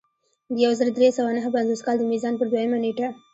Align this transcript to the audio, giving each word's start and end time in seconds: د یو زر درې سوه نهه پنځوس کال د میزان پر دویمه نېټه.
د 0.53 0.55
یو 0.65 0.71
زر 0.79 0.87
درې 0.97 1.09
سوه 1.17 1.31
نهه 1.37 1.49
پنځوس 1.55 1.81
کال 1.85 1.95
د 1.99 2.03
میزان 2.11 2.33
پر 2.37 2.47
دویمه 2.49 2.77
نېټه. 2.83 3.07